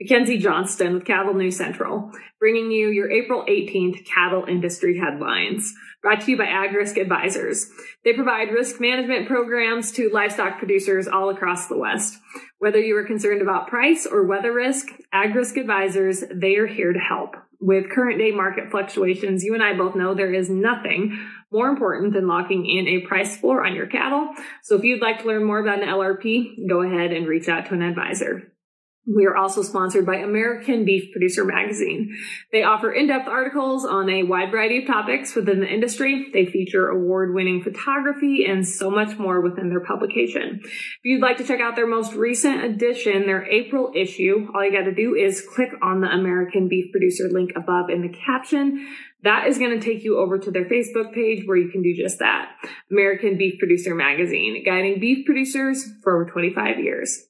[0.00, 5.74] Mackenzie Johnston with Cattle News Central, bringing you your April 18th cattle industry headlines.
[6.00, 7.70] Brought to you by AgRisk Advisors.
[8.02, 12.18] They provide risk management programs to livestock producers all across the West.
[12.58, 16.98] Whether you are concerned about price or weather risk, AgRisk Advisors, they are here to
[16.98, 17.34] help.
[17.60, 22.14] With current day market fluctuations, you and I both know there is nothing more important
[22.14, 24.30] than locking in a price floor on your cattle.
[24.62, 27.66] So if you'd like to learn more about an LRP, go ahead and reach out
[27.66, 28.50] to an advisor.
[29.06, 32.16] We are also sponsored by American Beef Producer Magazine.
[32.52, 36.28] They offer in-depth articles on a wide variety of topics within the industry.
[36.32, 40.60] They feature award-winning photography and so much more within their publication.
[40.62, 44.70] If you'd like to check out their most recent edition, their April issue, all you
[44.70, 48.86] got to do is click on the American Beef Producer link above in the caption.
[49.22, 51.94] That is going to take you over to their Facebook page where you can do
[51.96, 52.52] just that.
[52.90, 57.26] American Beef Producer Magazine, guiding beef producers for over 25 years.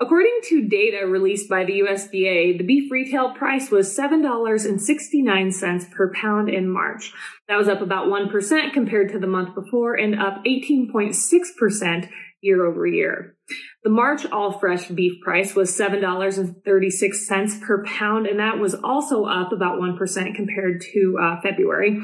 [0.00, 6.48] According to data released by the USDA, the beef retail price was $7.69 per pound
[6.48, 7.12] in March.
[7.48, 12.08] That was up about 1% compared to the month before and up 18.6%
[12.42, 13.36] year over year.
[13.84, 19.52] The March all fresh beef price was $7.36 per pound, and that was also up
[19.52, 22.00] about 1% compared to uh, February,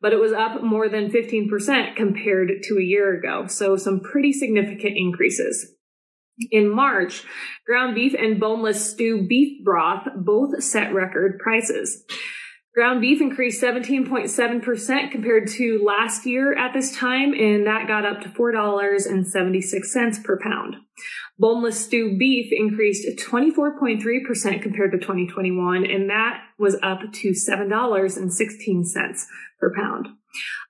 [0.00, 3.46] but it was up more than 15% compared to a year ago.
[3.48, 5.74] So some pretty significant increases.
[6.50, 7.24] In March,
[7.66, 12.04] ground beef and boneless stew beef broth both set record prices.
[12.72, 18.20] Ground beef increased 17.7% compared to last year at this time, and that got up
[18.20, 20.76] to $4.76 per pound.
[21.36, 29.26] Boneless stew beef increased 24.3% compared to 2021, and that was up to $7.16
[29.58, 30.06] per pound.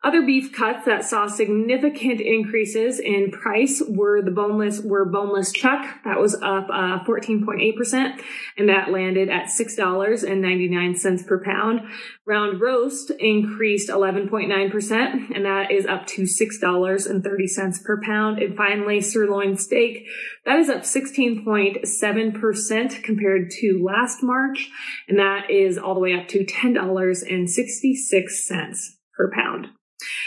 [0.02, 6.02] Other beef cuts that saw significant increases in price were the boneless were boneless chuck
[6.04, 8.22] that was up uh, 14.8%
[8.56, 11.82] and that landed at $6.99 per pound.
[12.24, 18.38] Round roast increased 11.9% and that is up to $6.30 per pound.
[18.38, 20.06] And finally sirloin steak
[20.46, 24.70] that is up 16.7% compared to last March
[25.08, 29.66] and that is all the way up to $10.66 per pound.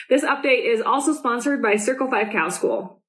[0.09, 2.99] This update is also sponsored by Circle 5 Cow School.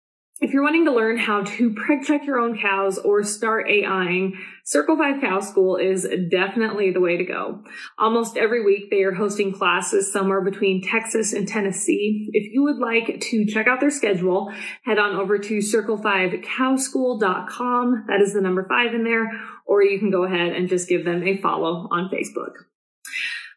[0.40, 4.36] If you're wanting to learn how to preg check your own cows or start AIing,
[4.64, 7.62] Circle 5 Cow School is definitely the way to go.
[7.98, 12.30] Almost every week they are hosting classes somewhere between Texas and Tennessee.
[12.32, 14.52] If you would like to check out their schedule,
[14.84, 18.04] head on over to circle5cowschool.com.
[18.08, 19.30] That is the number five in there,
[19.66, 22.54] or you can go ahead and just give them a follow on Facebook.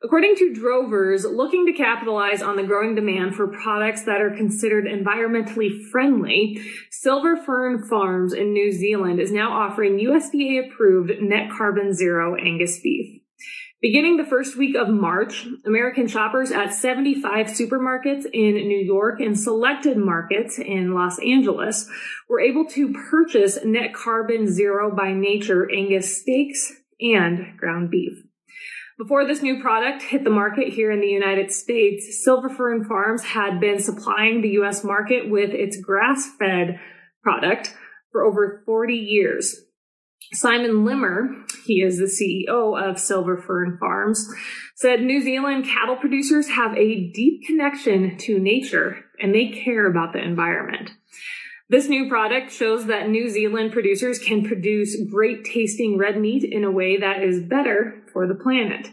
[0.03, 4.85] According to drovers looking to capitalize on the growing demand for products that are considered
[4.85, 6.61] environmentally friendly,
[6.91, 12.79] Silver Fern Farms in New Zealand is now offering USDA approved net carbon zero Angus
[12.79, 13.21] beef.
[13.81, 19.39] Beginning the first week of March, American shoppers at 75 supermarkets in New York and
[19.39, 21.89] selected markets in Los Angeles
[22.27, 28.26] were able to purchase net carbon zero by nature Angus steaks and ground beef.
[28.97, 33.23] Before this new product hit the market here in the United States, Silver Fern Farms
[33.23, 34.83] had been supplying the U.S.
[34.83, 36.79] market with its grass fed
[37.21, 37.75] product
[38.11, 39.55] for over 40 years.
[40.33, 41.29] Simon Limmer,
[41.67, 44.27] he is the CEO of Silver Fern Farms,
[44.75, 50.13] said New Zealand cattle producers have a deep connection to nature and they care about
[50.13, 50.89] the environment.
[51.69, 56.63] This new product shows that New Zealand producers can produce great tasting red meat in
[56.63, 58.89] a way that is better for the planet.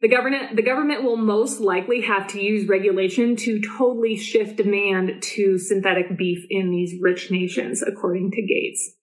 [0.00, 5.22] The government, the government will most likely have to use regulation to totally shift demand
[5.22, 8.94] to synthetic beef in these rich nations, according to Gates.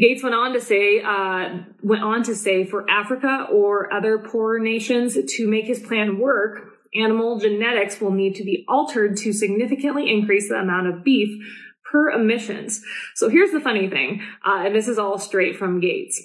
[0.00, 4.58] Gates went on to say, uh, went on to say for Africa or other poorer
[4.58, 6.60] nations to make his plan work,
[6.94, 11.44] animal genetics will need to be altered to significantly increase the amount of beef
[11.90, 12.82] per emissions.
[13.16, 16.22] So here's the funny thing, uh, and this is all straight from Gates.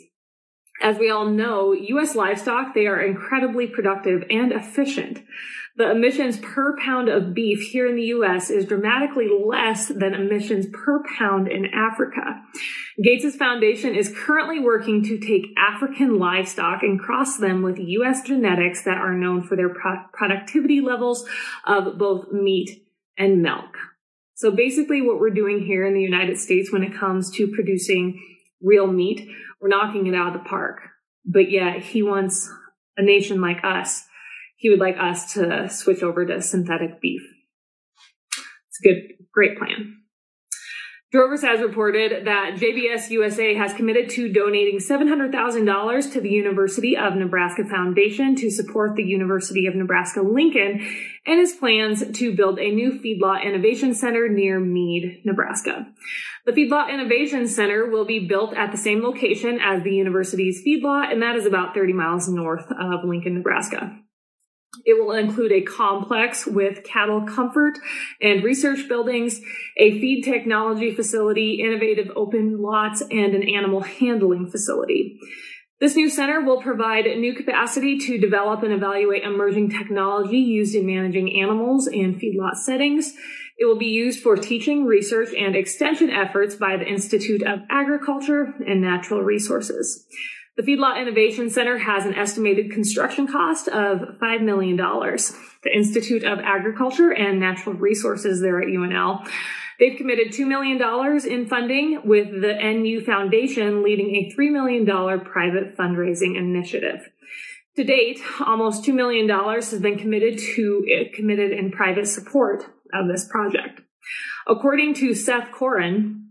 [0.82, 2.16] As we all know, U.S.
[2.16, 5.24] livestock, they are incredibly productive and efficient.
[5.76, 8.50] The emissions per pound of beef here in the U.S.
[8.50, 12.42] is dramatically less than emissions per pound in Africa.
[13.04, 18.24] Gates' foundation is currently working to take African livestock and cross them with U.S.
[18.24, 21.28] genetics that are known for their pro- productivity levels
[21.66, 22.84] of both meat
[23.16, 23.78] and milk.
[24.34, 28.20] So basically what we're doing here in the United States when it comes to producing
[28.62, 29.30] real meat,
[29.62, 30.82] we're knocking it out of the park.
[31.26, 32.50] But yet he wants
[32.96, 34.04] a nation like us.
[34.56, 37.22] He would like us to switch over to synthetic beef.
[38.70, 39.02] It's a good,
[39.34, 39.98] great plan.
[41.10, 47.16] Drovers has reported that JBS USA has committed to donating $700,000 to the University of
[47.16, 50.86] Nebraska Foundation to support the University of Nebraska Lincoln
[51.26, 55.88] and his plans to build a new feedlot innovation center near Mead, Nebraska.
[56.46, 61.12] The Feedlot Innovation Center will be built at the same location as the university's feedlot,
[61.12, 63.98] and that is about 30 miles north of Lincoln, Nebraska.
[64.86, 67.78] It will include a complex with cattle comfort
[68.22, 69.42] and research buildings,
[69.78, 75.20] a feed technology facility, innovative open lots, and an animal handling facility.
[75.80, 80.88] This new center will provide new capacity to develop and evaluate emerging technology used in
[80.88, 83.14] managing animals in feedlot settings.
[83.60, 88.56] It will be used for teaching, research, and extension efforts by the Institute of Agriculture
[88.66, 90.08] and Natural Resources.
[90.58, 94.76] The Feedlot Innovation Center has an estimated construction cost of $5 million.
[94.76, 99.28] The Institute of Agriculture and Natural Resources there at UNL
[99.80, 100.82] They've committed $2 million
[101.28, 107.08] in funding with the NU Foundation leading a $3 million private fundraising initiative.
[107.76, 113.28] To date, almost $2 million has been committed to committed in private support of this
[113.28, 113.82] project.
[114.48, 116.27] According to Seth Koren,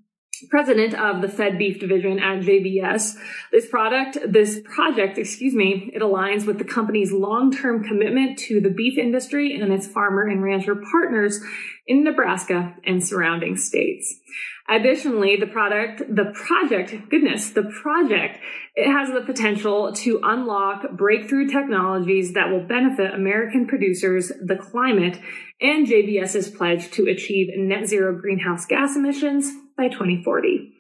[0.51, 3.17] president of the fed beef division at JBS.
[3.53, 8.71] This product, this project, excuse me, it aligns with the company's long-term commitment to the
[8.71, 11.41] beef industry and its farmer and rancher partners
[11.87, 14.21] in Nebraska and surrounding states.
[14.69, 18.39] Additionally, the product, the project, goodness, the project,
[18.75, 25.21] it has the potential to unlock breakthrough technologies that will benefit American producers, the climate,
[25.61, 30.73] and JBS's pledge to achieve net zero greenhouse gas emissions by 2040.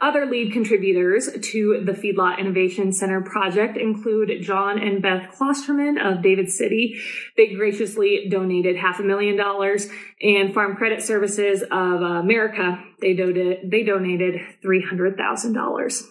[0.00, 6.20] Other lead contributors to the Feedlot Innovation Center project include John and Beth Klosterman of
[6.20, 7.00] David City.
[7.36, 9.88] They graciously donated half a million dollars
[10.20, 16.02] and Farm Credit Services of America, they, donated, they donated $300,000.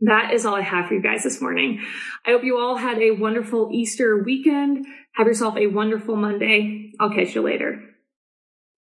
[0.00, 1.80] That is all I have for you guys this morning.
[2.26, 4.84] I hope you all had a wonderful Easter weekend.
[5.14, 6.92] Have yourself a wonderful Monday.
[6.98, 7.91] I'll catch you later.